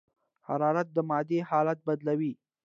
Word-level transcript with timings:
حرارت 0.47 0.87
د 0.93 0.97
مادې 1.09 1.39
حالت 1.49 1.79
بدلوي. 1.87 2.33